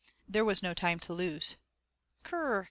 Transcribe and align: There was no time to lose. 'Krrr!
There 0.27 0.43
was 0.43 0.63
no 0.63 0.73
time 0.73 0.99
to 1.01 1.13
lose. 1.13 1.57
'Krrr! 2.25 2.59